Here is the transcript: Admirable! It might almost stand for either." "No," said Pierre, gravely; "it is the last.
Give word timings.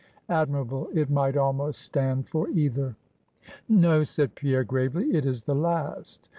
Admirable! 0.29 0.89
It 0.95 1.11
might 1.11 1.37
almost 1.37 1.79
stand 1.83 2.27
for 2.27 2.49
either." 2.49 2.95
"No," 3.69 4.03
said 4.03 4.33
Pierre, 4.33 4.63
gravely; 4.63 5.13
"it 5.13 5.27
is 5.27 5.43
the 5.43 5.53
last. 5.53 6.27